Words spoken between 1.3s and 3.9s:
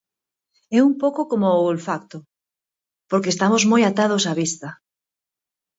como o olfacto, porque estamos moi